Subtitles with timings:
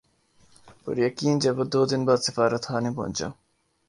[0.83, 3.27] پُریقین جب وہ دو دن بعد سفارتخانے پہنچا